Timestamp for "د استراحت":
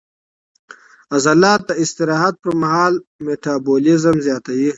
1.69-2.35